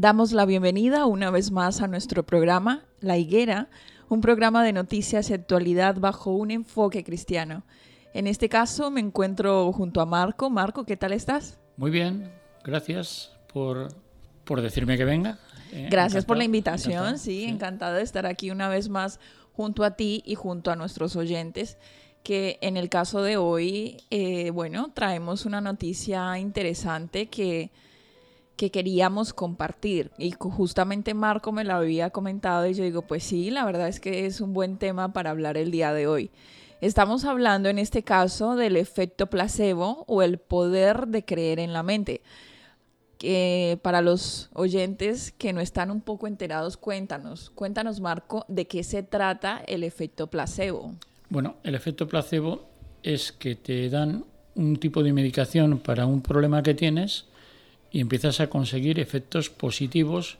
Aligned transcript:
Damos 0.00 0.32
la 0.32 0.46
bienvenida 0.46 1.04
una 1.04 1.30
vez 1.30 1.50
más 1.50 1.82
a 1.82 1.86
nuestro 1.86 2.24
programa 2.24 2.86
La 3.00 3.18
Higuera, 3.18 3.68
un 4.08 4.22
programa 4.22 4.64
de 4.64 4.72
noticias 4.72 5.28
y 5.28 5.34
actualidad 5.34 5.96
bajo 5.96 6.30
un 6.30 6.50
enfoque 6.50 7.04
cristiano. 7.04 7.64
En 8.14 8.26
este 8.26 8.48
caso 8.48 8.90
me 8.90 9.00
encuentro 9.00 9.70
junto 9.74 10.00
a 10.00 10.06
Marco. 10.06 10.48
Marco, 10.48 10.86
¿qué 10.86 10.96
tal 10.96 11.12
estás? 11.12 11.60
Muy 11.76 11.90
bien, 11.90 12.32
gracias 12.64 13.36
por, 13.52 13.92
decirme 14.62 14.96
que 14.96 15.04
venga. 15.04 15.38
Eh, 15.70 15.88
gracias 15.90 16.24
por 16.24 16.38
la 16.38 16.44
invitación, 16.44 17.18
sí, 17.18 17.44
encantado 17.44 17.96
de 17.96 18.02
estar 18.02 18.24
aquí 18.24 18.50
una 18.50 18.70
vez 18.70 18.88
más 18.88 19.20
junto 19.52 19.84
a 19.84 19.96
ti 19.96 20.22
y 20.24 20.34
junto 20.34 20.70
a 20.70 20.76
nuestros 20.76 21.14
oyentes 21.14 21.76
que 22.22 22.58
en 22.62 22.78
el 22.78 22.88
caso 22.88 23.20
de 23.20 23.36
hoy, 23.36 23.98
eh, 24.08 24.48
bueno, 24.48 24.92
traemos 24.94 25.44
una 25.44 25.60
noticia 25.60 26.38
interesante 26.38 27.26
que 27.26 27.70
que 28.60 28.70
queríamos 28.70 29.32
compartir. 29.32 30.10
Y 30.18 30.32
justamente 30.32 31.14
Marco 31.14 31.50
me 31.50 31.64
lo 31.64 31.72
había 31.72 32.10
comentado 32.10 32.66
y 32.66 32.74
yo 32.74 32.84
digo, 32.84 33.00
pues 33.00 33.22
sí, 33.22 33.50
la 33.50 33.64
verdad 33.64 33.88
es 33.88 34.00
que 34.00 34.26
es 34.26 34.42
un 34.42 34.52
buen 34.52 34.76
tema 34.76 35.14
para 35.14 35.30
hablar 35.30 35.56
el 35.56 35.70
día 35.70 35.94
de 35.94 36.06
hoy. 36.06 36.30
Estamos 36.82 37.24
hablando 37.24 37.70
en 37.70 37.78
este 37.78 38.02
caso 38.02 38.56
del 38.56 38.76
efecto 38.76 39.28
placebo 39.28 40.04
o 40.06 40.20
el 40.20 40.36
poder 40.36 41.06
de 41.06 41.24
creer 41.24 41.58
en 41.58 41.72
la 41.72 41.82
mente. 41.82 42.20
Que 43.16 43.78
para 43.80 44.02
los 44.02 44.50
oyentes 44.52 45.32
que 45.32 45.54
no 45.54 45.62
están 45.62 45.90
un 45.90 46.02
poco 46.02 46.26
enterados, 46.26 46.76
cuéntanos, 46.76 47.48
cuéntanos 47.54 48.00
Marco, 48.00 48.44
de 48.46 48.66
qué 48.66 48.84
se 48.84 49.02
trata 49.02 49.62
el 49.68 49.84
efecto 49.84 50.26
placebo. 50.26 50.96
Bueno, 51.30 51.56
el 51.62 51.74
efecto 51.74 52.06
placebo 52.06 52.68
es 53.02 53.32
que 53.32 53.54
te 53.54 53.88
dan 53.88 54.26
un 54.54 54.76
tipo 54.76 55.02
de 55.02 55.14
medicación 55.14 55.78
para 55.78 56.04
un 56.04 56.20
problema 56.20 56.62
que 56.62 56.74
tienes 56.74 57.29
y 57.92 58.00
empiezas 58.00 58.40
a 58.40 58.48
conseguir 58.48 59.00
efectos 59.00 59.50
positivos, 59.50 60.38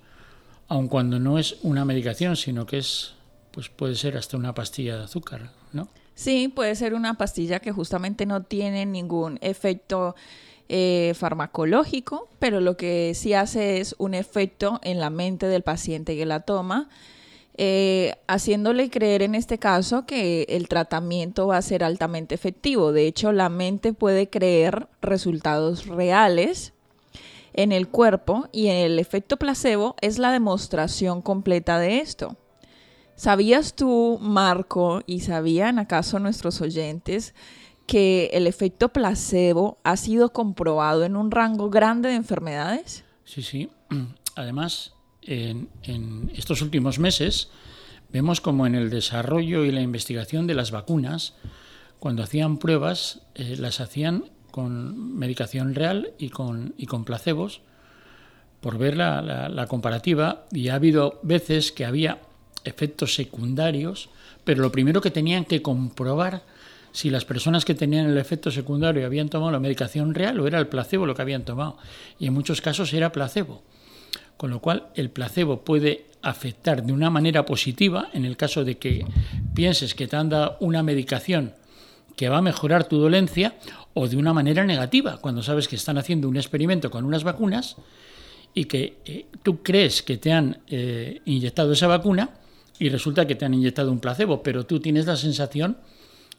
aun 0.69 0.89
cuando 0.89 1.19
no 1.19 1.39
es 1.39 1.57
una 1.63 1.85
medicación, 1.85 2.37
sino 2.37 2.67
que 2.67 2.79
es, 2.79 3.15
pues 3.51 3.69
puede 3.69 3.97
ser 3.97 4.17
hasta 4.17 4.37
una 4.37 4.55
pastilla 4.55 4.97
de 4.97 5.05
azúcar, 5.05 5.51
¿no? 5.73 5.89
Sí, 6.15 6.49
puede 6.49 6.75
ser 6.75 6.95
una 6.95 7.15
pastilla 7.15 7.61
que 7.61 7.73
justamente 7.73 8.27
no 8.27 8.43
tiene 8.43 8.87
ningún 8.87 9.39
efecto 9.41 10.15
eh, 10.69 11.15
farmacológico, 11.17 12.29
pero 12.39 12.61
lo 12.61 12.77
que 12.77 13.13
sí 13.15 13.35
hace 13.35 13.81
es 13.81 13.97
un 13.99 14.15
efecto 14.15 14.81
en 14.85 15.01
la 15.01 15.11
mente 15.11 15.47
del 15.47 15.63
paciente 15.63 16.17
que 16.17 16.27
la 16.27 16.41
toma, 16.41 16.89
eh, 17.57 18.15
haciéndole 18.29 18.89
creer 18.91 19.23
en 19.23 19.35
este 19.35 19.59
caso 19.59 20.07
que 20.07 20.47
el 20.49 20.69
tratamiento 20.69 21.49
va 21.49 21.57
a 21.57 21.63
ser 21.63 21.83
altamente 21.83 22.35
efectivo. 22.35 22.93
De 22.93 23.07
hecho, 23.07 23.33
la 23.33 23.49
mente 23.49 23.93
puede 23.93 24.31
creer 24.31 24.87
resultados 25.03 25.87
reales 25.87 26.73
en 27.53 27.73
el 27.73 27.89
cuerpo 27.89 28.49
y 28.53 28.69
el 28.69 28.99
efecto 28.99 29.37
placebo 29.37 29.97
es 30.01 30.19
la 30.19 30.33
demostración 30.33 31.23
completa 31.23 31.79
de 31.79 31.99
esto. 31.99 32.37
¿Sabías 33.17 33.75
tú, 33.75 34.19
Marco, 34.21 35.03
y 35.07 35.21
sabían 35.21 35.79
acaso 35.79 36.19
nuestros 36.19 36.61
oyentes 36.63 37.35
que 37.87 38.31
el 38.33 38.47
efecto 38.47 38.91
placebo 38.91 39.79
ha 39.85 39.97
sido 39.97 40.33
comprobado 40.33 41.05
en 41.05 41.17
un 41.17 41.31
rango 41.31 41.71
grande 41.71 42.09
de 42.09 42.15
enfermedades? 42.15 43.05
Sí, 43.25 43.43
sí. 43.43 43.69
Además, 44.37 44.95
en, 45.23 46.31
estos 46.35 46.63
últimos 46.63 46.99
meses 46.99 47.51
vemos 48.11 48.41
como 48.41 48.67
en 48.67 48.75
el 48.75 48.91
desarrollo 48.91 49.65
y 49.65 49.71
la 49.71 49.83
investigación 49.83 50.47
de 50.47 50.55
las 50.55 50.71
vacunas, 50.71 51.35
cuando 51.99 52.23
hacían 52.23 52.59
pruebas, 52.59 53.23
eh, 53.35 53.57
las 53.59 53.81
hacían 53.81 54.31
con 54.51 55.17
medicación 55.17 55.75
real 55.75 56.13
y 56.19 56.31
con, 56.31 56.75
y 56.77 56.87
con 56.87 57.05
placebos 57.05 57.61
por 58.61 58.79
ver 58.79 58.97
la, 58.97 59.67
comparativa 59.69 60.45
y 60.53 60.69
ha 60.69 60.75
habido 60.75 61.19
veces 61.23 61.73
que 61.73 61.85
había 61.85 62.19
efectos 62.65 63.15
secundarios, 63.15 64.11
pero 64.45 64.63
lo 64.63 64.71
primero 64.71 65.01
que 65.01 65.11
tenían 65.11 65.45
que 65.45 65.63
comprobar 65.63 66.43
si 66.93 67.09
las 67.09 67.25
personas 67.25 67.65
que 67.65 67.75
tenían 67.75 68.07
el 68.07 68.19
efecto 68.19 68.51
secundario 68.51 69.07
habían 69.07 69.29
tomado 69.29 69.53
la 69.53 69.61
medicación 69.61 70.15
real 70.15 70.41
o 70.41 70.47
era 70.47 70.59
el 70.59 70.67
placebo 70.67 71.07
lo 71.07 71.15
que 71.15 71.23
habían 71.23 71.45
tomado. 71.45 71.79
Y 72.19 72.27
en 72.27 72.35
muchos 72.35 72.61
casos 72.61 72.93
era 72.93 73.13
placebo. 73.13 73.63
Con 74.37 74.51
lo 74.51 74.61
cual 74.61 74.89
el 74.95 75.11
placebo 75.11 75.65
puede 75.65 76.07
afectar 76.23 76.83
de 76.83 76.93
una 76.93 77.09
manera 77.09 77.47
positiva 77.47 78.09
en 78.13 78.25
el 78.25 78.37
caso 78.37 78.65
de 78.65 78.79
que 78.79 79.07
pienses 79.55 79.95
que 79.95 80.09
te 80.09 80.17
han 80.17 80.31
dado 80.31 80.57
una 80.61 80.83
medicación 80.83 81.55
que 82.17 82.29
va 82.29 82.39
a 82.39 82.43
mejorar 82.43 82.85
tu 82.85 82.99
dolencia 82.99 83.55
o 83.95 84.09
de 84.09 84.17
una 84.17 84.33
manera 84.33 84.65
negativa, 84.65 85.19
cuando 85.19 85.43
sabes 85.43 85.69
que 85.69 85.77
están 85.77 85.99
haciendo 85.99 86.29
un 86.29 86.37
experimento 86.37 86.91
con 86.91 87.05
unas 87.05 87.25
vacunas 87.25 87.77
y 88.55 88.65
que 88.65 88.99
eh, 89.05 89.27
tú 89.43 89.63
crees 89.63 90.03
que 90.03 90.17
te 90.17 90.33
han 90.33 90.59
eh, 90.69 91.21
inyectado 91.25 91.73
esa 91.73 91.87
vacuna 91.87 92.31
y 92.79 92.89
resulta 92.89 93.27
que 93.27 93.35
te 93.35 93.45
han 93.45 93.55
inyectado 93.55 93.91
un 93.93 94.01
placebo, 94.01 94.43
pero 94.43 94.65
tú 94.65 94.81
tienes 94.81 95.07
la 95.07 95.17
sensación 95.17 95.77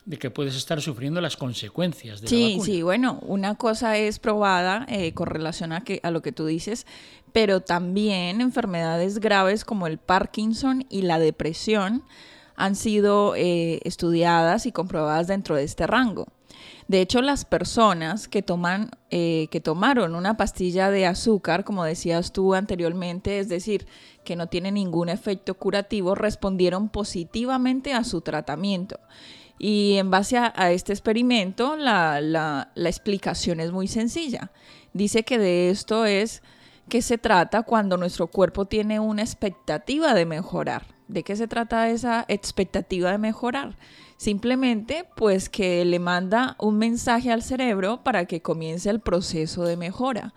de 0.05 0.17
que 0.17 0.31
puedes 0.31 0.55
estar 0.55 0.81
sufriendo 0.81 1.21
las 1.21 1.37
consecuencias 1.37 2.21
de 2.21 2.27
sí, 2.27 2.41
la 2.41 2.47
vacuna. 2.47 2.65
Sí, 2.65 2.81
bueno, 2.81 3.19
una 3.21 3.55
cosa 3.55 3.97
es 3.97 4.17
probada 4.17 4.85
eh, 4.89 5.13
con 5.13 5.27
relación 5.27 5.73
a, 5.73 5.83
que, 5.83 5.99
a 6.03 6.09
lo 6.09 6.21
que 6.21 6.31
tú 6.31 6.45
dices, 6.45 6.87
pero 7.33 7.61
también 7.61 8.41
enfermedades 8.41 9.19
graves 9.19 9.63
como 9.63 9.87
el 9.87 9.99
Parkinson 9.99 10.85
y 10.89 11.03
la 11.03 11.19
depresión 11.19 12.03
han 12.55 12.75
sido 12.75 13.33
estudiadas 13.35 14.65
y 14.65 14.71
comprobadas 14.71 15.27
dentro 15.27 15.55
de 15.55 15.63
este 15.63 15.87
rango. 15.87 16.27
De 16.91 16.99
hecho, 16.99 17.21
las 17.21 17.45
personas 17.45 18.27
que, 18.27 18.41
toman, 18.41 18.91
eh, 19.11 19.47
que 19.49 19.61
tomaron 19.61 20.13
una 20.13 20.35
pastilla 20.35 20.91
de 20.91 21.05
azúcar, 21.05 21.63
como 21.63 21.85
decías 21.85 22.33
tú 22.33 22.53
anteriormente, 22.53 23.39
es 23.39 23.47
decir, 23.47 23.87
que 24.25 24.35
no 24.35 24.47
tiene 24.47 24.73
ningún 24.73 25.07
efecto 25.07 25.53
curativo, 25.53 26.15
respondieron 26.15 26.89
positivamente 26.89 27.93
a 27.93 28.03
su 28.03 28.19
tratamiento. 28.19 28.99
Y 29.57 29.95
en 29.99 30.11
base 30.11 30.37
a, 30.37 30.71
este 30.73 30.91
experimento, 30.91 31.77
la, 31.77 32.73
explicación 32.75 33.61
es 33.61 33.71
muy 33.71 33.87
sencilla. 33.87 34.51
Dice 34.91 35.23
que 35.23 35.37
de 35.37 35.69
esto 35.69 36.03
es 36.05 36.43
que 36.89 37.01
se 37.01 37.17
trata 37.17 37.63
cuando 37.63 37.95
nuestro 37.95 38.27
cuerpo 38.27 38.65
tiene 38.65 38.99
una 38.99 39.21
expectativa 39.21 40.13
de 40.13 40.25
mejorar. 40.25 40.87
¿De 41.07 41.23
qué 41.23 41.37
se 41.37 41.47
trata 41.47 41.89
esa 41.89 42.25
expectativa 42.27 43.11
de 43.11 43.17
mejorar? 43.17 43.77
Simplemente 44.21 45.07
pues 45.15 45.49
que 45.49 45.83
le 45.83 45.97
manda 45.97 46.55
un 46.59 46.77
mensaje 46.77 47.31
al 47.31 47.41
cerebro 47.41 48.03
para 48.03 48.25
que 48.25 48.39
comience 48.39 48.87
el 48.91 48.99
proceso 48.99 49.63
de 49.63 49.77
mejora. 49.77 50.35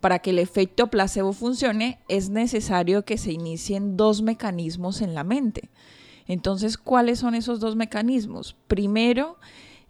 Para 0.00 0.20
que 0.20 0.30
el 0.30 0.38
efecto 0.38 0.86
placebo 0.86 1.34
funcione 1.34 1.98
es 2.08 2.30
necesario 2.30 3.04
que 3.04 3.18
se 3.18 3.32
inicien 3.32 3.98
dos 3.98 4.22
mecanismos 4.22 5.02
en 5.02 5.12
la 5.12 5.22
mente. 5.22 5.68
Entonces, 6.26 6.78
¿cuáles 6.78 7.18
son 7.18 7.34
esos 7.34 7.60
dos 7.60 7.76
mecanismos? 7.76 8.56
Primero, 8.68 9.36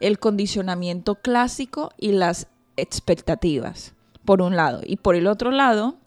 el 0.00 0.18
condicionamiento 0.18 1.14
clásico 1.14 1.92
y 1.96 2.10
las 2.10 2.48
expectativas, 2.76 3.94
por 4.24 4.42
un 4.42 4.56
lado. 4.56 4.80
Y 4.84 4.96
por 4.96 5.14
el 5.14 5.28
otro 5.28 5.52
lado, 5.52 5.98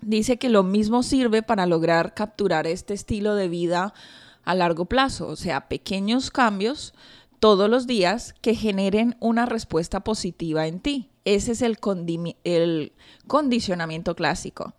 dice 0.00 0.36
que 0.36 0.48
lo 0.48 0.64
mismo 0.64 1.04
sirve 1.04 1.44
para 1.44 1.66
lograr 1.66 2.12
capturar 2.12 2.66
este 2.66 2.92
estilo 2.92 3.36
de 3.36 3.46
vida 3.46 3.94
a 4.46 4.54
largo 4.54 4.86
plazo, 4.86 5.26
o 5.26 5.36
sea, 5.36 5.68
pequeños 5.68 6.30
cambios 6.30 6.94
todos 7.40 7.68
los 7.68 7.86
días 7.86 8.34
que 8.40 8.54
generen 8.54 9.16
una 9.20 9.44
respuesta 9.44 10.00
positiva 10.00 10.66
en 10.66 10.80
ti. 10.80 11.10
Ese 11.24 11.52
es 11.52 11.62
el, 11.62 11.78
condicionamiento 13.26 14.14
clásico, 14.14 14.74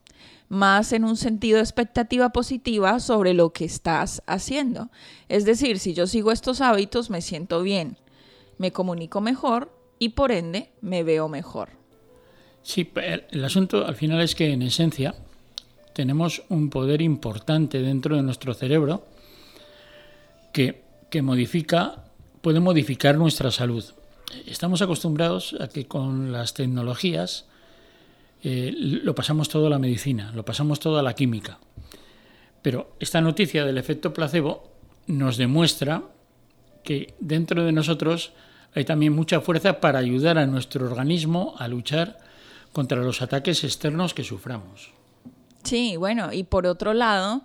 más 0.47 0.93
en 0.93 1.03
un 1.03 1.17
sentido 1.17 1.57
de 1.57 1.63
expectativa 1.63 2.29
positiva 2.29 3.01
sobre 3.01 3.33
lo 3.33 3.51
que 3.51 3.65
estás 3.65 4.23
haciendo. 4.25 4.89
Es 5.27 5.43
decir, 5.43 5.79
si 5.79 5.93
yo 5.93 6.07
sigo 6.07 6.31
estos 6.31 6.61
hábitos, 6.61 7.09
me 7.09 7.21
siento 7.21 7.61
bien, 7.61 7.97
me 8.57 8.71
comunico 8.71 9.19
mejor 9.19 9.77
y 9.99 10.09
por 10.09 10.31
ende 10.31 10.71
me 10.79 11.03
veo 11.03 11.27
mejor. 11.27 11.71
Sí, 12.63 12.89
el 13.31 13.43
asunto 13.43 13.85
al 13.85 13.95
final 13.95 14.21
es 14.21 14.33
que 14.33 14.51
en 14.51 14.61
esencia 14.61 15.13
tenemos 15.93 16.43
un 16.47 16.69
poder 16.69 17.01
importante 17.01 17.81
dentro 17.81 18.15
de 18.15 18.23
nuestro 18.23 18.53
cerebro 18.53 19.03
que, 21.09 21.21
modifica, 21.21 22.05
puede 22.41 22.59
modificar 22.59 23.15
nuestra 23.15 23.51
salud. 23.51 23.85
Estamos 24.47 24.81
acostumbrados 24.81 25.55
a 25.59 25.67
que 25.67 25.85
con 25.85 26.31
las 26.31 26.55
tecnologías 26.55 27.45
eh, 28.43 28.73
lo 28.75 29.13
pasamos 29.13 29.49
todo 29.49 29.67
a 29.67 29.69
la 29.69 29.77
medicina, 29.77 30.31
lo 30.33 30.43
pasamos 30.43 30.79
todo 30.79 30.97
a 30.97 31.03
la 31.03 31.13
química. 31.13 31.59
Pero 32.63 32.95
esta 32.99 33.21
noticia 33.21 33.65
del 33.65 33.77
efecto 33.77 34.13
placebo 34.13 34.71
nos 35.05 35.37
demuestra 35.37 36.03
que 36.83 37.13
dentro 37.19 37.63
de 37.63 37.71
nosotros 37.71 38.33
hay 38.73 38.83
también 38.83 39.13
mucha 39.13 39.41
fuerza 39.41 39.79
para 39.79 39.99
ayudar 39.99 40.39
a 40.39 40.47
nuestro 40.47 40.87
organismo 40.87 41.55
a 41.59 41.67
luchar 41.67 42.17
contra 42.73 42.97
los 42.97 43.21
ataques 43.21 43.63
externos 43.63 44.13
que 44.13 44.23
suframos. 44.23 44.91
Sí, 45.63 45.97
bueno, 45.97 46.33
y 46.33 46.43
por 46.43 46.65
otro 46.65 46.93
lado, 46.93 47.43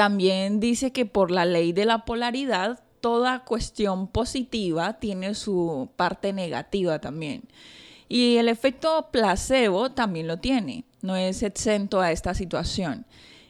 también 0.00 0.60
dice 0.60 0.92
que 0.92 1.04
por 1.04 1.30
la 1.30 1.44
ley 1.44 1.74
de 1.74 1.84
la 1.84 2.06
polaridad, 2.06 2.80
toda 3.02 3.44
cuestión 3.44 4.06
positiva 4.06 4.94
tiene 4.94 5.34
su 5.34 5.90
parte 5.94 6.32
negativa 6.32 7.00
también. 7.00 7.42
Y 8.08 8.36
el 8.38 8.48
efecto 8.48 9.10
placebo 9.12 9.90
también 9.90 10.26
lo 10.26 10.38
tiene, 10.38 10.84
no 11.02 11.16
es 11.16 11.42
exento 11.42 12.00
a 12.00 12.12
esta 12.12 12.32
situación. 12.32 13.04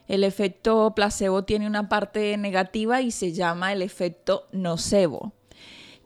El 0.08 0.24
efecto 0.24 0.92
placebo 0.92 1.44
tiene 1.44 1.68
una 1.68 1.88
parte 1.88 2.36
negativa 2.36 3.00
y 3.00 3.12
se 3.12 3.30
llama 3.32 3.72
el 3.72 3.80
efecto 3.80 4.48
nocebo 4.50 5.32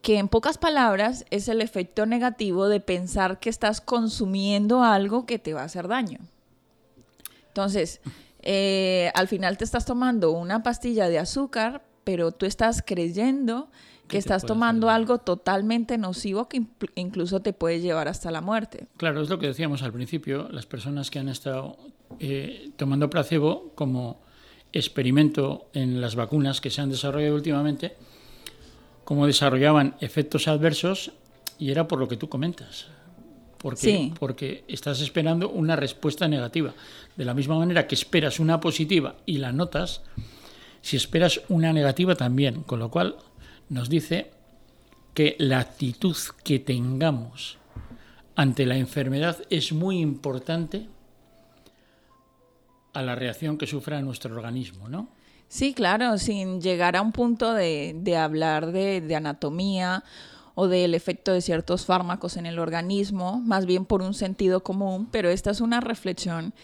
que 0.02 0.18
en 0.18 0.28
pocas 0.28 0.58
palabras 0.58 1.24
es 1.30 1.48
el 1.48 1.62
efecto 1.62 2.04
negativo 2.04 2.68
de 2.68 2.80
pensar 2.80 3.40
que 3.40 3.48
estás 3.48 3.80
consumiendo 3.80 4.82
algo 4.82 5.24
que 5.24 5.38
te 5.38 5.54
va 5.54 5.62
a 5.62 5.64
hacer 5.64 5.88
daño. 5.88 6.18
Entonces, 7.48 8.02
eh, 8.44 9.10
al 9.14 9.26
final 9.26 9.56
te 9.56 9.64
estás 9.64 9.86
tomando 9.86 10.30
una 10.32 10.62
pastilla 10.62 11.08
de 11.08 11.18
azúcar, 11.18 11.82
pero 12.04 12.30
tú 12.30 12.44
estás 12.44 12.82
creyendo 12.86 13.70
que 14.06 14.18
estás 14.18 14.44
tomando 14.44 14.90
algo 14.90 15.16
totalmente 15.18 15.96
nocivo 15.96 16.46
que 16.46 16.62
incluso 16.94 17.40
te 17.40 17.54
puede 17.54 17.80
llevar 17.80 18.06
hasta 18.06 18.30
la 18.30 18.42
muerte. 18.42 18.86
Claro, 18.98 19.22
es 19.22 19.30
lo 19.30 19.38
que 19.38 19.46
decíamos 19.46 19.82
al 19.82 19.94
principio, 19.94 20.48
las 20.50 20.66
personas 20.66 21.10
que 21.10 21.18
han 21.18 21.30
estado 21.30 21.78
eh, 22.20 22.70
tomando 22.76 23.08
placebo 23.08 23.72
como 23.74 24.20
experimento 24.74 25.68
en 25.72 26.02
las 26.02 26.16
vacunas 26.16 26.60
que 26.60 26.68
se 26.68 26.82
han 26.82 26.90
desarrollado 26.90 27.34
últimamente, 27.34 27.96
cómo 29.04 29.26
desarrollaban 29.26 29.96
efectos 30.00 30.48
adversos 30.48 31.12
y 31.58 31.70
era 31.70 31.88
por 31.88 31.98
lo 31.98 32.08
que 32.08 32.18
tú 32.18 32.28
comentas. 32.28 32.88
Porque, 33.64 34.12
porque 34.20 34.62
estás 34.68 35.00
esperando 35.00 35.48
una 35.48 35.74
respuesta 35.74 36.28
negativa. 36.28 36.74
De 37.16 37.24
la 37.24 37.32
misma 37.32 37.58
manera 37.58 37.86
que 37.86 37.94
esperas 37.94 38.38
una 38.38 38.60
positiva 38.60 39.16
y 39.24 39.38
la 39.38 39.52
notas, 39.52 40.02
si 40.82 40.98
esperas 40.98 41.40
una 41.48 41.72
negativa 41.72 42.14
también. 42.14 42.62
Con 42.64 42.78
lo 42.78 42.90
cual 42.90 43.16
nos 43.70 43.88
dice 43.88 44.32
que 45.14 45.34
la 45.38 45.60
actitud 45.60 46.14
que 46.44 46.58
tengamos 46.58 47.56
ante 48.36 48.66
la 48.66 48.76
enfermedad 48.76 49.38
es 49.48 49.72
muy 49.72 49.98
importante 49.98 50.86
a 52.92 53.00
la 53.00 53.14
reacción 53.14 53.56
que 53.56 53.66
sufra 53.66 54.02
nuestro 54.02 54.34
organismo, 54.36 54.90
¿no? 54.90 55.08
Sí, 55.48 55.72
claro, 55.72 56.18
sin 56.18 56.60
llegar 56.60 56.96
a 56.96 57.00
un 57.00 57.12
punto 57.12 57.54
de, 57.54 58.16
hablar 58.18 58.72
de, 58.72 59.14
anatomía 59.14 60.04
o 60.54 60.68
del 60.68 60.94
efecto 60.94 61.32
de 61.32 61.40
ciertos 61.40 61.84
fármacos 61.86 62.36
en 62.36 62.46
el 62.46 62.58
organismo, 62.58 63.40
más 63.44 63.66
bien 63.66 63.84
por 63.84 64.02
un 64.02 64.14
sentido 64.14 64.62
común, 64.62 65.08
pero 65.10 65.28
esta 65.28 65.50
es 65.50 65.60
una 65.60 65.80
reflexión 65.80 66.54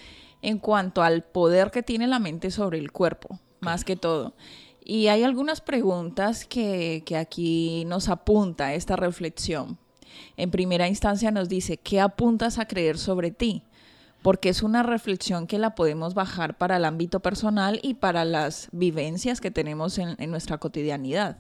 en 0.43 0.59
cuanto 0.59 1.03
al 1.03 1.23
poder 1.23 1.71
que 1.71 1.83
tiene 1.83 2.07
la 2.07 2.19
mente 2.19 2.51
sobre 2.51 2.79
el 2.79 2.93
cuerpo, 2.93 3.41
más 3.61 3.85
que 3.85 3.97
todo. 3.97 4.35
Y 4.85 5.09
hay 5.09 5.25
algunas 5.25 5.61
preguntas 5.61 6.45
que, 6.45 7.03
que 7.05 7.17
aquí 7.17 7.85
nos 7.87 8.09
apunta 8.09 8.75
esta 8.75 8.97
reflexión. 8.97 9.79
En 10.37 10.51
primera 10.51 10.89
instancia 10.89 11.31
nos 11.31 11.49
dice, 11.49 11.77
¿qué 11.77 12.01
apuntas 12.01 12.59
a 12.59 12.67
creer 12.67 12.97
sobre 12.99 13.31
ti? 13.31 13.65
porque 14.23 14.51
es 14.51 14.63
una 14.63 14.83
reflexión 14.83 15.47
que 15.47 15.59
la 15.59 15.75
podemos 15.75 16.15
bajar 16.15 16.59
para 16.59 16.77
el 16.77 16.85
ámbito 16.85 17.21
personal 17.21 17.81
y 17.83 17.95
para 17.95 18.25
las 18.25 18.69
vivencias 18.73 19.41
que 19.41 19.51
tenemos 19.51 19.99
en, 19.99 20.17
nuestra 20.31 20.59
cotidianidad. 20.59 21.39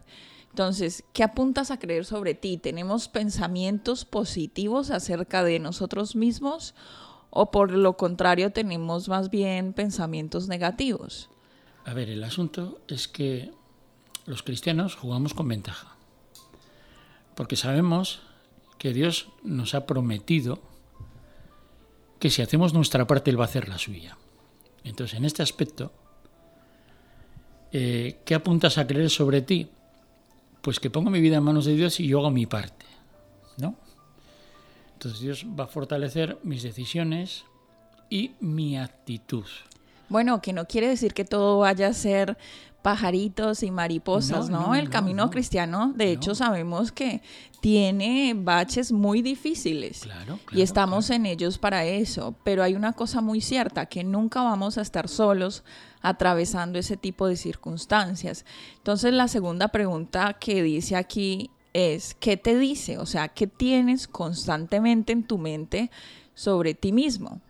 Entonces, 0.50 1.05
¿qué 1.12 1.23
apuntas 1.23 1.70
a 1.70 1.79
creer 1.79 2.05
sobre 2.05 2.35
ti? 2.35 2.58
¿Tenemos 2.58 3.08
pensamientos 3.08 4.05
positivos 4.05 4.91
acerca 4.91 5.44
de 5.44 5.58
nosotros 5.61 6.17
mismos 6.17 6.75
o 7.31 7.52
por 7.52 7.70
lo 7.70 7.97
contrario 7.97 8.50
tenemos 8.50 9.08
más 9.08 9.31
bien 9.31 9.73
pensamientos 9.73 10.49
negativos? 10.49 11.31
A 11.85 11.94
ver, 11.94 12.11
el 12.11 12.23
asunto 12.25 12.81
es 12.88 13.06
que 13.06 13.52
los 14.26 14.43
cristianos 14.43 14.97
jugamos 14.97 15.35
con 15.35 15.49
ventaja, 15.49 15.97
porque 17.37 17.56
sabemos 17.56 18.20
que 18.79 18.93
Dios 18.93 19.29
nos 19.43 19.74
ha 19.74 19.86
prometido 19.86 20.60
que 22.19 22.31
si 22.31 22.43
hacemos 22.43 22.74
nuestra 22.74 23.06
parte, 23.06 23.31
Él 23.31 23.39
va 23.41 23.44
a 23.44 23.48
hacer 23.48 23.69
la 23.69 23.79
suya. 23.79 24.19
Entonces, 24.84 25.17
en 25.17 25.24
este 25.24 25.43
aspecto, 25.43 25.93
eh, 27.72 28.20
¿qué 28.24 28.34
apuntas 28.34 28.79
a 28.79 28.86
creer 28.86 29.10
sobre 29.10 29.43
ti? 29.43 29.70
Pues 30.62 30.79
que 30.81 30.90
pongo 30.90 31.10
mi 31.10 31.20
vida 31.20 31.36
en 31.36 31.43
manos 31.43 31.64
de 31.64 31.74
Dios 31.74 32.00
y 32.00 32.06
yo 32.06 32.19
hago 32.19 32.31
mi 32.31 32.46
parte, 32.46 32.86
¿no? 33.56 33.76
Entonces 34.94 35.20
Dios 35.20 35.46
va 35.58 35.64
a 35.64 35.67
fortalecer 35.67 36.38
mis 36.43 36.62
decisiones 36.62 37.44
y 38.10 38.32
mi 38.40 38.76
actitud. 38.76 39.46
Bueno, 40.10 40.43
que 40.43 40.52
no 40.52 40.67
quiere 40.67 40.88
decir 40.88 41.14
que 41.14 41.24
todo 41.24 41.58
vaya 41.60 41.86
a 41.88 41.94
ser 41.94 42.36
pajaritos 42.82 43.63
y 43.63 43.70
mariposas, 43.70 44.49
¿no? 44.49 44.75
el 44.75 44.89
camino 44.89 45.31
cristiano, 45.31 45.93
de 45.94 46.13
hecho, 46.13 46.34
sabemos 46.34 46.93
que 46.93 47.22
tiene 47.60 48.32
baches 48.34 48.91
muy 48.91 49.20
difíciles 49.20 50.08
y 50.53 50.63
estamos 50.63 51.10
en 51.10 51.27
ellos 51.27 51.58
para 51.58 51.84
eso, 51.84 52.34
pero 52.43 52.63
hay 52.63 52.75
una 52.75 52.93
cosa 52.93 53.20
muy 53.20 53.41
cierta, 53.41 53.87
que 53.87 54.03
nunca 54.03 54.43
vamos 54.43 54.79
a 54.79 54.82
estar 54.82 55.08
solos 55.08 55.63
atravesando 56.01 56.79
ese 56.79 56.96
tipo 56.96 57.27
de 57.27 57.37
circunstancias. 57.37 58.46
Entonces, 58.79 59.13
la 59.13 59.29
segunda 59.29 59.69
pregunta 59.69 60.34
que 60.34 60.63
dice 60.63 60.96
aquí 60.96 61.51
es, 61.72 62.15
¿qué 62.19 62.37
te 62.37 62.58
dice? 62.58 62.99
O 62.99 63.06
sea, 63.06 63.29
¿qué 63.29 63.46
tienes 63.46 64.08
constantemente 64.08 65.13
en 65.13 65.25
tu 65.25 65.39
mente 65.39 65.91
sobre 66.34 66.75
ti 66.75 66.93
mismo? 66.93 67.41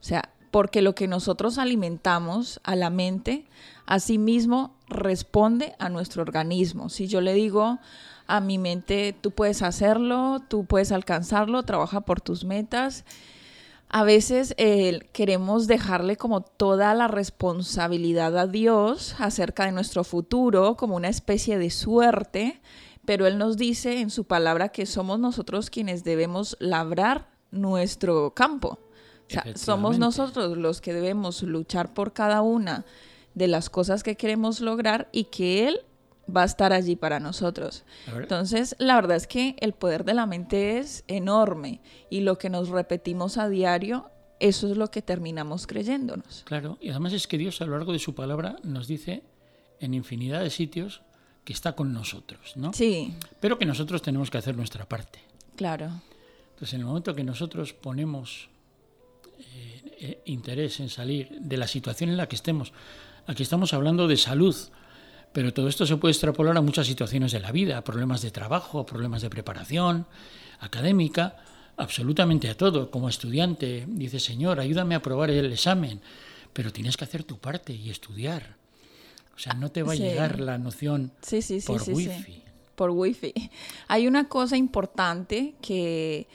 O 0.00 0.06
sea, 0.06 0.33
porque 0.54 0.82
lo 0.82 0.94
que 0.94 1.08
nosotros 1.08 1.58
alimentamos 1.58 2.60
a 2.62 2.76
la 2.76 2.88
mente, 2.88 3.44
asimismo 3.86 4.76
responde 4.86 5.74
a 5.80 5.88
nuestro 5.88 6.22
organismo. 6.22 6.90
Si 6.90 7.08
yo 7.08 7.20
le 7.20 7.34
digo 7.34 7.80
a 8.28 8.38
mi 8.38 8.58
mente, 8.58 9.16
tú 9.20 9.32
puedes 9.32 9.62
hacerlo, 9.62 10.40
tú 10.46 10.64
puedes 10.64 10.92
alcanzarlo, 10.92 11.64
trabaja 11.64 12.02
por 12.02 12.20
tus 12.20 12.44
metas, 12.44 13.04
a 13.88 14.04
veces 14.04 14.54
eh, 14.56 15.00
queremos 15.12 15.66
dejarle 15.66 16.16
como 16.16 16.42
toda 16.42 16.94
la 16.94 17.08
responsabilidad 17.08 18.38
a 18.38 18.46
Dios 18.46 19.16
acerca 19.18 19.64
de 19.64 19.72
nuestro 19.72 20.04
futuro, 20.04 20.76
como 20.76 20.94
una 20.94 21.08
especie 21.08 21.58
de 21.58 21.70
suerte, 21.70 22.60
pero 23.04 23.26
Él 23.26 23.38
nos 23.38 23.56
dice 23.56 23.98
en 23.98 24.08
su 24.08 24.22
palabra 24.22 24.68
que 24.68 24.86
somos 24.86 25.18
nosotros 25.18 25.68
quienes 25.68 26.04
debemos 26.04 26.56
labrar 26.60 27.26
nuestro 27.50 28.34
campo 28.34 28.83
somos 29.54 29.98
nosotros 29.98 30.56
los 30.56 30.80
que 30.80 30.92
debemos 30.92 31.42
luchar 31.42 31.94
por 31.94 32.12
cada 32.12 32.42
una 32.42 32.84
de 33.34 33.48
las 33.48 33.70
cosas 33.70 34.02
que 34.02 34.16
queremos 34.16 34.60
lograr 34.60 35.08
y 35.12 35.24
que 35.24 35.68
Él 35.68 35.80
va 36.34 36.42
a 36.42 36.46
estar 36.46 36.72
allí 36.72 36.96
para 36.96 37.20
nosotros. 37.20 37.84
Entonces, 38.06 38.76
la 38.78 38.94
verdad 38.94 39.16
es 39.16 39.26
que 39.26 39.56
el 39.60 39.72
poder 39.72 40.04
de 40.04 40.14
la 40.14 40.26
mente 40.26 40.78
es 40.78 41.04
enorme 41.06 41.80
y 42.10 42.20
lo 42.20 42.38
que 42.38 42.50
nos 42.50 42.68
repetimos 42.68 43.36
a 43.36 43.48
diario, 43.48 44.10
eso 44.40 44.70
es 44.70 44.76
lo 44.76 44.90
que 44.90 45.02
terminamos 45.02 45.66
creyéndonos. 45.66 46.44
Claro, 46.46 46.78
y 46.80 46.90
además 46.90 47.12
es 47.12 47.26
que 47.26 47.38
Dios 47.38 47.60
a 47.60 47.66
lo 47.66 47.72
largo 47.72 47.92
de 47.92 47.98
su 47.98 48.14
palabra 48.14 48.56
nos 48.62 48.86
dice 48.86 49.22
en 49.80 49.94
infinidad 49.94 50.40
de 50.40 50.50
sitios 50.50 51.02
que 51.44 51.52
está 51.52 51.74
con 51.74 51.92
nosotros, 51.92 52.56
¿no? 52.56 52.72
Sí. 52.72 53.14
Pero 53.40 53.58
que 53.58 53.66
nosotros 53.66 54.00
tenemos 54.00 54.30
que 54.30 54.38
hacer 54.38 54.56
nuestra 54.56 54.88
parte. 54.88 55.20
Claro. 55.56 55.90
Entonces, 56.50 56.74
en 56.74 56.80
el 56.80 56.86
momento 56.86 57.14
que 57.14 57.24
nosotros 57.24 57.74
ponemos 57.74 58.48
eh, 59.38 59.82
eh, 60.00 60.22
interés 60.26 60.80
en 60.80 60.88
salir 60.88 61.28
de 61.30 61.56
la 61.56 61.66
situación 61.66 62.10
en 62.10 62.16
la 62.16 62.28
que 62.28 62.36
estemos, 62.36 62.72
aquí 63.26 63.42
estamos 63.42 63.72
hablando 63.72 64.08
de 64.08 64.16
salud, 64.16 64.56
pero 65.32 65.52
todo 65.52 65.68
esto 65.68 65.86
se 65.86 65.96
puede 65.96 66.12
extrapolar 66.12 66.56
a 66.56 66.60
muchas 66.60 66.86
situaciones 66.86 67.32
de 67.32 67.40
la 67.40 67.52
vida, 67.52 67.82
problemas 67.82 68.22
de 68.22 68.30
trabajo, 68.30 68.86
problemas 68.86 69.22
de 69.22 69.30
preparación 69.30 70.06
académica, 70.60 71.36
absolutamente 71.76 72.48
a 72.48 72.56
todo. 72.56 72.90
Como 72.90 73.08
estudiante, 73.08 73.84
dice, 73.88 74.20
Señor, 74.20 74.60
ayúdame 74.60 74.94
a 74.94 74.98
aprobar 74.98 75.30
el 75.30 75.52
examen, 75.52 76.00
pero 76.52 76.72
tienes 76.72 76.96
que 76.96 77.04
hacer 77.04 77.24
tu 77.24 77.38
parte 77.38 77.72
y 77.72 77.90
estudiar. 77.90 78.56
O 79.34 79.38
sea, 79.38 79.54
no 79.54 79.70
te 79.70 79.82
va 79.82 79.92
a 79.92 79.96
llegar 79.96 80.38
la 80.38 80.58
noción 80.58 81.10
por 81.66 81.82
wifi. 81.90 82.42
Por 82.76 82.90
wifi. 82.90 83.32
Hay 83.88 84.06
una 84.06 84.28
cosa 84.28 84.56
importante 84.56 85.54
que 85.60 86.28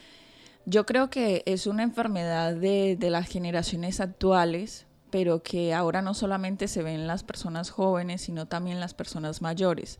yo 0.70 0.86
creo 0.86 1.10
que 1.10 1.42
es 1.46 1.66
una 1.66 1.82
enfermedad 1.82 2.54
de, 2.54 2.96
de 2.96 3.10
las 3.10 3.28
generaciones 3.28 4.00
actuales, 4.00 4.86
pero 5.10 5.42
que 5.42 5.74
ahora 5.74 6.00
no 6.00 6.14
solamente 6.14 6.68
se 6.68 6.84
ven 6.84 7.00
en 7.00 7.06
las 7.08 7.24
personas 7.24 7.70
jóvenes, 7.70 8.22
sino 8.22 8.46
también 8.46 8.78
las 8.78 8.94
personas 8.94 9.42
mayores. 9.42 9.98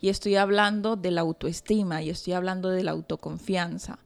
Y 0.00 0.08
estoy 0.08 0.36
hablando 0.36 0.94
de 0.94 1.10
la 1.10 1.22
autoestima 1.22 2.00
y 2.02 2.10
estoy 2.10 2.34
hablando 2.34 2.70
de 2.70 2.84
la 2.84 2.92
autoconfianza. 2.92 3.98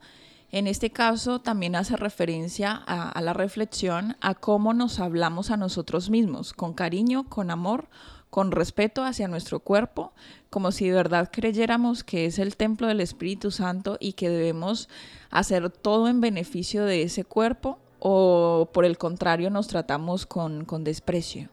En 0.50 0.66
este 0.66 0.90
caso 0.90 1.40
también 1.40 1.76
hace 1.76 1.96
referencia 1.96 2.72
a, 2.72 3.20
la 3.20 3.34
reflexión, 3.34 4.16
a 4.22 4.34
cómo 4.34 4.72
nos 4.72 4.98
hablamos 4.98 5.50
a 5.50 5.58
nosotros 5.58 6.08
mismos, 6.08 6.54
con 6.54 6.72
cariño, 6.72 7.28
con 7.28 7.50
amor, 7.50 7.88
con 8.30 8.52
respeto 8.52 9.04
hacia 9.04 9.28
nuestro 9.28 9.60
cuerpo, 9.60 10.12
como 10.50 10.72
si 10.72 10.88
de 10.88 10.94
verdad 10.94 11.30
creyéramos 11.32 12.04
que 12.04 12.26
es 12.26 12.38
el 12.38 12.56
templo 12.56 12.86
del 12.86 13.00
Espíritu 13.00 13.50
Santo 13.50 13.96
y 14.00 14.12
que 14.12 14.28
debemos 14.28 14.88
hacer 15.30 15.70
todo 15.70 16.08
en 16.08 16.20
beneficio 16.20 16.84
de 16.84 17.02
ese 17.02 17.24
cuerpo 17.24 17.78
o 18.00 18.70
por 18.72 18.84
el 18.84 18.98
contrario 18.98 19.50
nos 19.50 19.68
tratamos 19.68 20.26
con, 20.26 20.66
desprecio? 20.84 21.48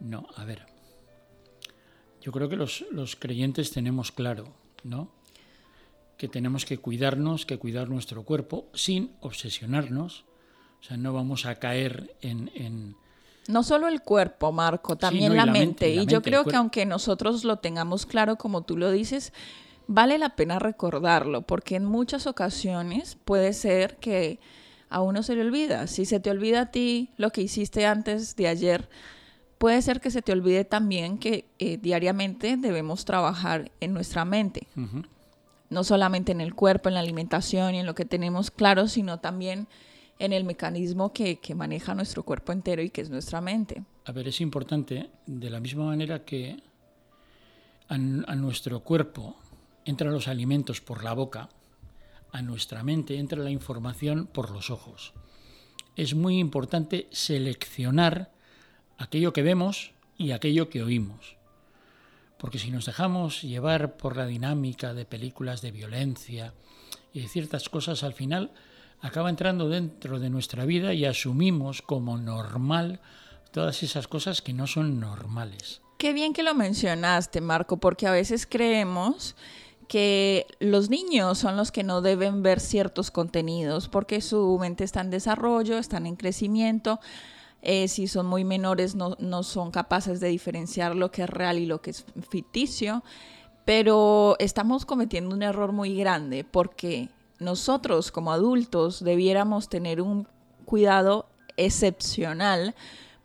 No, 0.00 0.26
a 0.36 0.44
ver. 0.44 0.66
Yo 2.20 2.32
creo 2.32 2.48
que 2.48 2.56
los, 2.56 2.84
los 2.90 3.16
creyentes 3.16 3.70
tenemos 3.70 4.12
claro, 4.12 4.48
¿no? 4.82 5.08
Que 6.18 6.28
tenemos 6.28 6.64
que 6.64 6.78
cuidarnos, 6.78 7.46
que 7.46 7.58
cuidar 7.58 7.88
nuestro 7.88 8.24
cuerpo 8.24 8.68
sin 8.74 9.12
obsesionarnos. 9.20 10.24
O 10.80 10.82
sea, 10.82 10.96
no 10.96 11.12
vamos 11.12 11.46
a 11.46 11.54
caer 11.56 12.16
en, 12.20 12.96
no 13.48 13.62
solo 13.62 13.88
el 13.88 14.02
cuerpo, 14.02 14.52
Marco, 14.52 14.96
también 14.96 15.36
la, 15.36 15.46
mente. 15.46 15.90
y, 15.90 16.06
yo 16.06 16.22
creo 16.22 16.44
que 16.44 16.56
aunque 16.56 16.86
nosotros 16.86 17.44
lo 17.44 17.58
tengamos 17.58 18.06
claro, 18.06 18.36
como 18.36 18.62
tú 18.62 18.76
lo 18.76 18.90
dices, 18.90 19.32
vale 19.86 20.18
la 20.18 20.36
pena 20.36 20.58
recordarlo, 20.58 21.42
porque 21.42 21.76
en 21.76 21.84
muchas 21.84 22.26
ocasiones 22.26 23.16
puede 23.24 23.52
ser 23.52 23.96
que 23.96 24.38
a 24.88 25.00
uno 25.00 25.22
se 25.22 25.34
le 25.34 25.42
olvida. 25.42 25.86
Si 25.86 26.04
se 26.04 26.20
te 26.20 26.30
olvida 26.30 26.62
a 26.62 26.70
ti 26.70 27.10
lo 27.16 27.30
que 27.30 27.42
hiciste 27.42 27.86
antes 27.86 28.36
de 28.36 28.48
ayer, 28.48 28.88
puede 29.58 29.82
ser 29.82 30.00
que 30.00 30.10
se 30.10 30.22
te 30.22 30.32
olvide 30.32 30.64
también 30.64 31.18
que 31.18 31.46
eh, 31.58 31.76
diariamente 31.76 32.56
debemos 32.56 33.04
trabajar 33.04 33.70
en 33.80 33.92
nuestra 33.92 34.24
mente. 34.24 34.66
No 35.70 35.84
solamente 35.84 36.32
en 36.32 36.40
el 36.40 36.54
cuerpo, 36.54 36.88
en 36.88 36.94
la 36.94 37.00
alimentación 37.00 37.74
y 37.74 37.80
en 37.80 37.86
lo 37.86 37.94
que 37.94 38.04
tenemos 38.04 38.50
claro, 38.50 38.88
sino 38.88 39.20
también 39.20 39.68
en 40.20 40.34
el 40.34 40.44
mecanismo 40.44 41.12
que, 41.12 41.40
maneja 41.56 41.94
nuestro 41.94 42.22
cuerpo 42.22 42.52
entero 42.52 42.82
y 42.82 42.90
que 42.90 43.00
es 43.00 43.10
nuestra 43.10 43.40
mente. 43.40 43.82
A 44.04 44.12
ver, 44.12 44.28
es 44.28 44.40
importante, 44.42 45.10
de 45.26 45.50
la 45.50 45.60
misma 45.60 45.86
manera 45.86 46.24
que 46.24 46.62
a 47.88 47.96
nuestro 47.98 48.80
cuerpo 48.80 49.36
entran 49.84 50.12
los 50.12 50.28
alimentos 50.28 50.80
por 50.80 51.02
la 51.02 51.14
boca, 51.14 51.48
a 52.32 52.42
nuestra 52.42 52.84
mente 52.84 53.18
entra 53.18 53.42
la 53.42 53.50
información 53.50 54.26
por 54.26 54.50
los 54.50 54.70
ojos. 54.70 55.14
Es 55.96 56.14
muy 56.14 56.38
importante 56.38 57.08
seleccionar 57.10 58.30
aquello 58.98 59.32
que 59.32 59.42
vemos 59.42 59.92
y 60.18 60.32
aquello 60.32 60.68
que 60.68 60.82
oímos. 60.82 61.36
Porque 62.38 62.58
si 62.58 62.70
nos 62.70 62.86
dejamos 62.86 63.42
llevar 63.42 63.96
por 63.96 64.16
la 64.16 64.26
dinámica 64.26 64.94
de 64.94 65.06
películas 65.06 65.62
de 65.62 65.72
violencia 65.72 66.54
y 67.12 67.22
de 67.22 67.28
ciertas 67.28 67.68
cosas, 67.68 68.04
al 68.04 68.12
final 68.12 68.52
acaba 69.00 69.30
entrando 69.30 69.68
dentro 69.68 70.18
de 70.18 70.30
nuestra 70.30 70.64
vida 70.64 70.94
y 70.94 71.04
asumimos 71.04 71.82
como 71.82 72.18
normal 72.18 73.00
todas 73.50 73.82
esas 73.82 74.08
cosas 74.08 74.42
que 74.42 74.52
no 74.52 74.66
son 74.66 75.00
normales. 75.00 75.80
Qué 75.98 76.12
bien 76.12 76.32
que 76.32 76.42
lo 76.42 76.54
mencionaste, 76.54 77.40
Marco, 77.40 77.78
porque 77.78 78.06
a 78.06 78.12
veces 78.12 78.46
creemos 78.46 79.36
que 79.88 80.46
los 80.60 80.88
niños 80.88 81.38
son 81.38 81.56
los 81.56 81.72
que 81.72 81.82
no 81.82 82.00
deben 82.00 82.42
ver 82.42 82.60
ciertos 82.60 83.10
contenidos 83.10 83.88
porque 83.88 84.20
su 84.20 84.56
mente 84.60 84.84
está 84.84 85.00
en 85.00 85.10
desarrollo, 85.10 85.78
están 85.78 86.06
en 86.06 86.16
crecimiento. 86.16 87.00
Eh, 87.60 87.88
si 87.88 88.06
son 88.06 88.26
muy 88.26 88.44
menores 88.44 88.94
no, 88.94 89.16
no 89.18 89.42
son 89.42 89.70
capaces 89.70 90.20
de 90.20 90.28
diferenciar 90.28 90.96
lo 90.96 91.10
que 91.10 91.24
es 91.24 91.28
real 91.28 91.58
y 91.58 91.66
lo 91.66 91.82
que 91.82 91.90
es 91.90 92.04
ficticio. 92.30 93.02
Pero 93.64 94.36
estamos 94.38 94.86
cometiendo 94.86 95.34
un 95.34 95.42
error 95.42 95.72
muy 95.72 95.94
grande 95.96 96.44
porque 96.44 97.10
nosotros 97.40 98.12
como 98.12 98.32
adultos 98.32 99.02
debiéramos 99.02 99.68
tener 99.68 100.00
un 100.00 100.28
cuidado 100.64 101.28
excepcional 101.56 102.74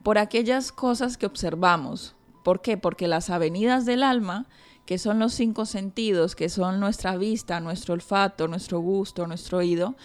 por 0.02 0.18
aquellas 0.18 0.72
cosas 0.72 1.18
que 1.18 1.26
observamos. 1.26 2.16
¿Por 2.44 2.62
qué? 2.62 2.78
Porque 2.78 3.08
las 3.08 3.30
avenidas 3.30 3.86
del 3.86 4.04
alma 4.04 4.48
que 4.86 4.98
son 5.00 5.20
los 5.20 5.34
cinco 5.34 5.66
sentidos, 5.66 6.36
que 6.36 6.50
son 6.50 6.80
nuestra 6.80 7.18
vista, 7.18 7.60
nuestro 7.60 7.96
olfato, 7.96 8.48
nuestro 8.48 8.80
gusto, 8.80 9.26
nuestro 9.28 9.58
oído, 9.58 9.96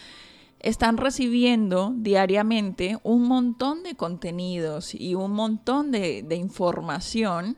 están 0.59 0.97
recibiendo 0.97 1.93
diariamente 1.97 2.99
un 3.03 3.25
montón 3.29 3.83
de 3.83 3.95
contenidos 3.95 4.95
y 4.95 5.15
un 5.15 5.33
montón 5.33 5.91
de, 5.91 6.25
información 6.35 7.57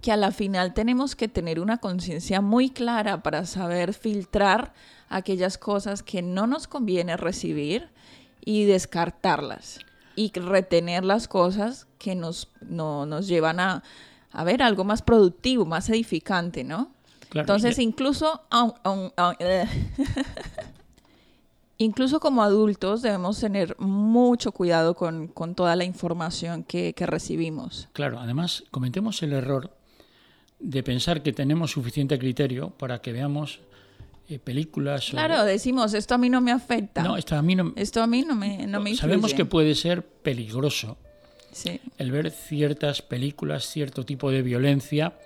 que 0.00 0.10
a 0.10 0.16
la 0.16 0.32
final 0.32 0.74
tenemos 0.74 1.14
que 1.14 1.28
tener 1.28 1.60
una 1.60 1.78
conciencia 1.78 2.40
muy 2.40 2.70
clara 2.70 3.22
para 3.22 3.46
saber 3.46 3.94
filtrar 3.94 4.72
aquellas 5.16 5.58
cosas 5.58 6.02
que 6.02 6.22
no 6.22 6.46
nos 6.46 6.66
conviene 6.66 7.16
recibir 7.16 7.90
y 8.44 8.64
descartarlas 8.64 9.80
y 10.16 10.32
retener 10.32 11.04
las 11.04 11.28
cosas 11.28 11.86
que 11.98 12.14
nos, 12.14 12.48
nos 12.60 13.28
llevan 13.28 13.60
a, 13.60 13.82
a 14.32 14.44
ver 14.44 14.62
algo 14.62 14.84
más 14.84 15.02
productivo, 15.02 15.64
más 15.64 15.88
edificante, 15.88 16.64
¿no? 16.64 16.90
Entonces, 17.34 17.78
incluso, 17.78 18.42
eh, 19.38 19.66
incluso 21.78 22.20
como 22.20 22.42
adultos 22.42 23.02
debemos 23.02 23.40
tener 23.40 23.76
mucho 23.78 24.52
cuidado 24.52 24.94
con, 24.94 25.30
toda 25.54 25.76
la 25.76 25.84
información 25.84 26.62
que, 26.62 26.94
recibimos. 26.98 27.88
Claro, 27.92 28.20
además 28.20 28.64
cometemos 28.70 29.22
el 29.22 29.32
error 29.32 29.70
de 30.58 30.82
pensar 30.82 31.22
que 31.22 31.32
tenemos 31.32 31.72
suficiente 31.72 32.18
criterio 32.18 32.70
para 32.70 33.00
que 33.00 33.12
veamos 33.12 33.60
eh, 34.32 34.38
películas. 34.38 35.10
Claro, 35.10 35.44
decimos, 35.44 35.94
esto 35.94 36.14
a 36.14 36.18
mí 36.18 36.30
no 36.30 36.40
me 36.40 36.52
afecta. 36.52 37.02
No, 37.02 37.16
esto 37.16 37.36
a 37.36 37.42
mí 37.42 37.54
no, 37.54 37.72
esto 37.76 38.02
a 38.02 38.06
mí 38.06 38.22
no 38.22 38.34
me, 38.34 38.66
no 38.66 38.80
me 38.80 38.96
Sabemos 38.96 39.34
que 39.34 39.44
puede 39.44 39.74
ser 39.74 40.04
peligroso 40.04 40.98
el 41.98 42.10
ver 42.10 42.30
ciertas 42.30 43.02
películas, 43.02 43.66
cierto 43.66 44.04
tipo 44.04 44.30
de 44.30 44.42
violencia, 44.42 45.18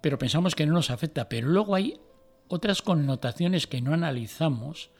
pero 0.00 0.18
pensamos 0.18 0.54
que 0.54 0.66
no 0.66 0.74
nos 0.74 0.90
afecta. 0.90 1.28
Pero 1.28 1.48
luego 1.48 1.74
hay 1.74 1.98
otras 2.48 2.82
connotaciones 2.82 3.66
que 3.66 3.80
no 3.80 3.92
analizamos, 3.92 4.90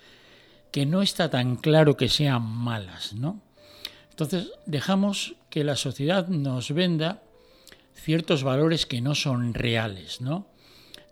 que 0.72 0.86
no 0.86 1.02
está 1.02 1.30
tan 1.30 1.56
claro 1.56 1.96
que 1.96 2.08
sean 2.08 2.42
malas, 2.42 3.14
¿no? 3.14 3.40
Entonces 4.10 4.52
dejamos 4.66 5.36
que 5.48 5.64
la 5.64 5.76
sociedad 5.76 6.28
nos 6.28 6.72
venda 6.72 7.22
ciertos 7.94 8.42
valores 8.42 8.86
que 8.86 9.00
no 9.00 9.14
son 9.14 9.54
reales, 9.54 10.20
¿no? 10.20 10.46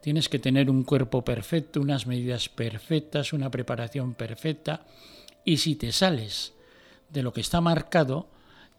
Tienes 0.08 0.30
que 0.30 0.38
tener 0.38 0.70
un 0.70 0.84
cuerpo 0.84 1.22
perfecto, 1.22 1.82
unas 1.82 2.06
medidas 2.06 2.48
perfectas, 2.48 3.34
una 3.34 3.50
preparación 3.50 4.14
perfecta, 4.14 4.86
y 5.44 5.58
si 5.58 5.74
te 5.74 5.92
sales 5.92 6.54
de 7.10 7.22
lo 7.22 7.34
que 7.34 7.42
está 7.42 7.60
marcado, 7.60 8.30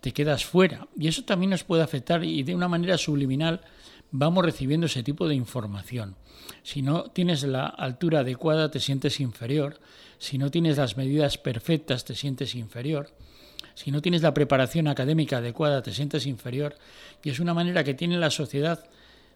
te 0.01 0.11
quedas 0.11 0.43
fuera. 0.43 0.87
Y 0.97 1.07
eso 1.07 1.25
también 1.25 1.51
nos 1.51 1.63
puede 1.63 1.83
afectar 1.83 2.23
y 2.23 2.41
de 2.41 2.55
una 2.55 2.67
manera 2.67 2.97
subliminal 2.97 3.61
vamos 4.09 4.43
recibiendo 4.43 4.87
ese 4.87 5.03
tipo 5.03 5.27
de 5.27 5.35
información. 5.35 6.15
Si 6.63 6.81
no 6.81 7.03
tienes 7.11 7.43
la 7.43 7.67
altura 7.67 8.21
adecuada 8.21 8.71
te 8.71 8.79
sientes 8.79 9.19
inferior, 9.19 9.79
si 10.17 10.39
no 10.39 10.49
tienes 10.49 10.77
las 10.77 10.97
medidas 10.97 11.37
perfectas 11.37 12.05
te 12.05 12.15
sientes 12.15 12.55
inferior, 12.55 13.11
si 13.75 13.91
no 13.91 14.01
tienes 14.01 14.23
la 14.23 14.33
preparación 14.33 14.87
académica 14.87 15.37
adecuada 15.37 15.83
te 15.83 15.93
sientes 15.93 16.25
inferior 16.25 16.75
y 17.23 17.29
es 17.29 17.39
una 17.39 17.53
manera 17.53 17.83
que 17.83 17.93
tiene 17.93 18.17
la 18.17 18.31
sociedad 18.31 18.83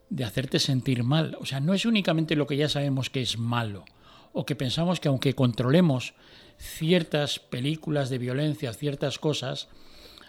de 0.10 0.24
hacerte 0.24 0.60
sentir 0.60 1.04
mal. 1.04 1.38
O 1.40 1.46
sea, 1.46 1.60
no 1.60 1.74
es 1.74 1.86
únicamente 1.86 2.36
lo 2.36 2.48
que 2.48 2.58
ya 2.58 2.70
sabemos 2.70 3.10
que 3.10 3.22
es 3.22 3.38
malo, 3.38 3.86
o 4.32 4.46
que 4.46 4.56
pensamos 4.56 5.00
que 5.00 5.08
aunque 5.08 5.36
controlemos 5.36 6.14
ciertas 6.58 7.40
películas 7.40 8.10
de 8.10 8.18
violencia, 8.18 8.74
ciertas 8.74 9.20
cosas, 9.20 9.68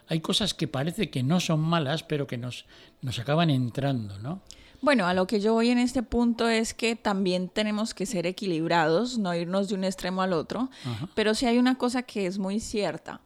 hay 0.09 0.21
cosas 0.21 0.55
que 0.55 0.69
parece 0.69 1.11
que 1.11 1.23
no 1.23 1.41
son 1.41 1.61
malas, 1.61 2.03
pero 2.03 2.27
que 2.27 2.39
nos, 2.39 2.67
nos 3.01 3.19
acaban 3.19 3.51
entrando, 3.51 4.19
¿no? 4.19 4.43
Bueno, 4.85 5.07
a 5.07 5.15
lo 5.15 5.27
que 5.27 5.41
yo 5.41 5.55
voy 5.55 5.71
en 5.71 5.79
este 5.79 6.03
punto 6.03 6.47
es 6.47 6.75
que 6.75 6.95
también 6.95 7.49
tenemos 7.49 7.95
que 7.95 8.05
ser 8.05 8.27
equilibrados, 8.27 9.17
no 9.17 9.35
irnos 9.35 9.69
de 9.69 9.77
un 9.77 9.85
extremo 9.85 10.21
al 10.21 10.35
otro, 10.35 10.69
pero 11.15 11.35
sí 11.35 11.47
hay 11.47 11.57
una 11.57 11.79
cosa 11.79 12.03
que 12.03 12.27
es 12.27 12.39
muy 12.39 12.61
cierta. 12.61 13.23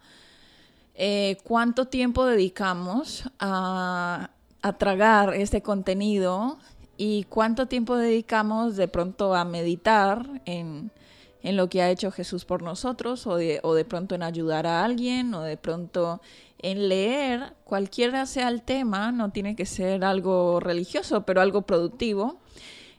Eh, 0.95 1.37
¿Cuánto 1.43 1.87
tiempo 1.87 2.26
dedicamos 2.26 3.25
a, 3.40 4.31
a 4.62 4.73
tragar 4.75 5.35
este 5.35 5.62
contenido 5.62 6.59
y 6.97 7.25
cuánto 7.25 7.67
tiempo 7.67 7.97
dedicamos 7.97 8.77
de 8.77 8.88
pronto 8.88 9.35
a 9.35 9.45
meditar 9.45 10.43
en, 10.45 10.91
en 11.43 11.57
lo 11.57 11.69
que 11.69 11.83
ha 11.83 11.91
hecho 11.91 12.11
Jesús 12.11 12.45
por 12.45 12.62
nosotros 12.62 13.27
o 13.27 13.37
de, 13.37 13.61
o 13.62 13.75
de 13.75 13.85
pronto 13.85 14.15
en 14.15 14.23
ayudar 14.23 14.67
a 14.67 14.85
alguien 14.85 15.33
o 15.35 15.43
de 15.43 15.57
pronto 15.57 16.21
en 16.59 16.88
leer, 16.88 17.55
cualquiera 17.65 18.27
sea 18.27 18.49
el 18.49 18.62
tema, 18.62 19.12
no 19.12 19.31
tiene 19.31 19.55
que 19.55 19.65
ser 19.65 20.05
algo 20.05 20.59
religioso, 20.59 21.25
pero 21.25 21.41
algo 21.41 21.62
productivo. 21.62 22.41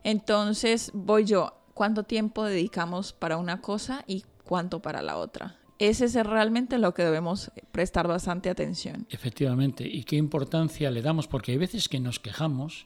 Entonces 0.04 0.92
voy 0.94 1.26
yo, 1.26 1.54
¿cuánto 1.74 2.04
tiempo 2.04 2.46
dedicamos 2.46 3.12
para 3.12 3.38
una 3.38 3.62
cosa 3.62 4.06
y 4.08 4.24
cuánto 4.46 4.82
para 4.82 5.02
la 5.02 5.18
otra? 5.18 5.59
Ese 5.80 6.06
es 6.06 6.16
realmente 6.16 6.78
lo 6.78 6.94
que 6.94 7.04
debemos 7.04 7.52
prestar 7.72 8.08
bastante 8.08 8.50
atención. 8.50 9.08
Efectivamente, 9.10 9.88
y 9.88 10.04
qué 10.04 10.18
importancia 10.18 10.92
le 10.92 11.02
damos, 11.02 11.28
porque 11.28 11.54
hay 11.54 11.58
veces 11.58 11.88
que 11.88 12.02
nos 12.02 12.20
quejamos 12.20 12.86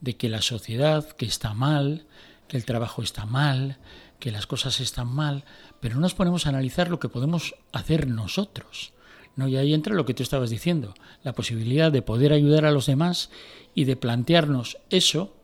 de 0.00 0.16
que 0.16 0.28
la 0.28 0.40
sociedad, 0.40 1.08
que 1.10 1.26
está 1.26 1.54
mal, 1.54 2.06
que 2.46 2.56
el 2.56 2.64
trabajo 2.64 3.02
está 3.02 3.26
mal, 3.26 3.78
que 4.20 4.30
las 4.30 4.46
cosas 4.46 4.80
están 4.80 5.08
mal, 5.08 5.44
pero 5.80 5.96
no 5.96 6.02
nos 6.02 6.14
ponemos 6.14 6.46
a 6.46 6.50
analizar 6.50 6.88
lo 6.88 7.00
que 7.00 7.08
podemos 7.08 7.56
hacer 7.72 8.06
nosotros. 8.06 8.92
¿no? 9.34 9.48
Y 9.48 9.56
ahí 9.56 9.74
entra 9.74 9.94
lo 9.94 10.06
que 10.06 10.14
tú 10.14 10.22
estabas 10.22 10.50
diciendo, 10.50 10.94
la 11.24 11.32
posibilidad 11.32 11.90
de 11.90 12.02
poder 12.02 12.32
ayudar 12.32 12.64
a 12.64 12.70
los 12.70 12.86
demás 12.86 13.30
y 13.74 13.84
de 13.84 13.96
plantearnos 13.96 14.78
eso 14.90 15.34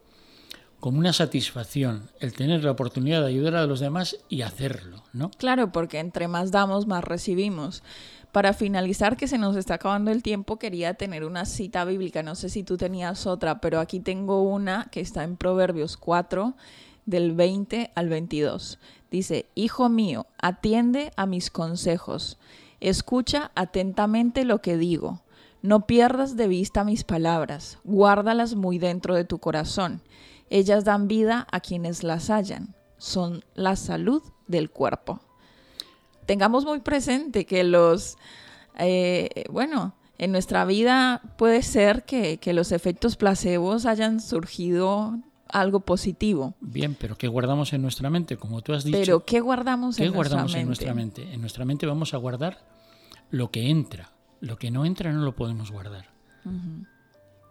como 0.81 0.99
una 0.99 1.13
satisfacción, 1.13 2.11
el 2.19 2.33
tener 2.33 2.65
la 2.65 2.73
oportunidad 2.73 3.21
de 3.21 3.29
ayudar 3.29 3.57
a 3.57 3.67
los 3.67 3.81
demás 3.81 4.17
y 4.29 4.43
hacerlo, 4.43 5.05
¿no? 5.13 5.31
Claro, 5.39 5.73
porque 5.73 5.99
entre 5.99 6.27
más 6.27 6.51
damos, 6.51 6.87
más 6.87 7.05
recibimos. 7.05 7.83
Para 8.33 8.53
finalizar, 8.53 9.17
que 9.17 9.29
se 9.29 9.39
nos 9.39 9.57
está 9.57 9.75
acabando 9.75 10.11
el 10.11 10.23
tiempo, 10.23 10.59
quería 10.59 10.95
tener 10.95 11.25
una 11.25 11.45
cita 11.45 11.85
bíblica. 11.85 12.23
No 12.23 12.35
sé 12.35 12.49
si 12.49 12.63
tú 12.63 12.77
tenías 12.77 13.27
otra, 13.27 13.61
pero 13.61 13.81
aquí 13.81 14.01
tengo 14.01 14.43
una 14.43 14.89
que 14.91 15.01
está 15.01 15.25
en 15.25 15.37
Proverbios 15.37 15.97
4, 15.97 16.55
del 17.07 17.33
20 17.33 17.91
al 17.95 18.09
22. 18.09 18.79
Dice, 19.11 19.47
Hijo 19.55 19.89
mío, 19.89 20.27
atiende 20.39 21.13
a 21.17 21.27
mis 21.27 21.51
consejos 21.51 22.39
Escucha 22.81 23.51
atentamente 23.55 24.47
lo 24.47 24.63
que 24.63 24.79
digo. 24.79 25.21
No 25.61 25.87
pierdas 25.87 26.37
de 26.37 26.49
vista 26.49 26.83
mis 26.83 27.05
palabras, 27.05 27.79
guárdalas 27.85 28.55
muy 28.55 28.79
dentro 28.79 29.15
de 29.15 29.25
tu 29.25 29.39
corazón. 29.39 30.01
Ellas 30.51 30.85
dan 30.85 31.09
vida 31.09 31.47
a 31.51 31.61
quienes 31.61 32.03
las 32.03 32.29
hallan, 32.29 32.75
son 32.99 33.45
la 33.55 33.77
salud 33.77 34.23
del 34.47 34.71
cuerpo. 34.71 35.21
Tengamos 36.27 36.65
muy 36.65 36.81
presente 36.81 37.47
que 37.47 37.65
los, 37.65 38.19
eh, 38.79 39.45
bueno, 39.51 39.95
en 40.19 40.33
nuestra 40.33 40.65
vida 40.65 41.23
puede 41.39 41.63
ser 41.63 42.05
que, 42.05 42.39
que 42.39 42.53
los 42.53 42.73
efectos 42.73 43.17
placebos 43.17 43.87
hayan 43.87 44.21
surgido 44.21 45.19
algo 45.53 45.81
positivo. 45.81 46.55
Bien, 46.61 46.97
pero 46.99 47.17
¿qué 47.17 47.29
guardamos 47.29 47.73
en 47.73 47.83
nuestra 47.83 48.11
mente? 48.11 48.37
Como 48.37 48.63
tú 48.63 48.73
has 48.73 48.85
dicho. 48.85 48.99
Pero 48.99 49.25
¿qué 49.25 49.41
guardamos, 49.41 49.99
en, 49.99 50.13
guardamos 50.13 50.55
en 50.55 50.67
nuestra 50.67 50.95
mente? 50.95 51.33
En 51.33 51.41
nuestra 51.41 51.65
mente 51.65 51.87
vamos 51.87 52.15
a 52.15 52.17
guardar 52.17 52.59
lo 53.31 53.51
que 53.51 53.71
entra. 53.71 54.11
Lo 54.41 54.59
que 54.59 54.71
no 54.71 54.85
entra 54.85 55.13
no 55.13 55.23
lo 55.23 55.35
podemos 55.35 55.71
guardar. 55.71 56.07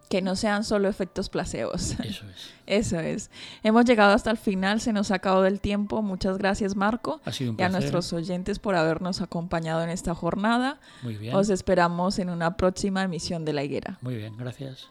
Que 0.09 0.21
no 0.21 0.35
sean 0.35 0.63
solo 0.63 0.89
efectos 0.89 1.29
placebos. 1.29 1.91
Eso 1.99 2.25
es. 2.25 2.53
Eso 2.65 2.99
es. 2.99 3.31
Hemos 3.63 3.85
llegado 3.85 4.13
hasta 4.13 4.29
el 4.31 4.37
final, 4.37 4.81
se 4.81 4.91
nos 4.91 5.11
ha 5.11 5.15
acabado 5.15 5.45
el 5.45 5.59
tiempo. 5.61 6.01
Muchas 6.01 6.37
gracias, 6.37 6.75
Marco. 6.75 7.21
Ha 7.25 7.31
sido 7.31 7.51
un 7.51 7.59
y 7.59 7.63
a 7.63 7.69
nuestros 7.69 8.11
oyentes 8.13 8.59
por 8.59 8.75
habernos 8.75 9.21
acompañado 9.21 9.81
en 9.83 9.89
esta 9.89 10.13
jornada. 10.13 10.79
Muy 11.03 11.15
bien. 11.15 11.35
Os 11.35 11.49
esperamos 11.49 12.19
en 12.19 12.29
una 12.29 12.57
próxima 12.57 13.03
emisión 13.03 13.45
de 13.45 13.53
La 13.53 13.63
Higuera. 13.63 13.97
Muy 14.01 14.15
bien, 14.15 14.35
gracias. 14.37 14.89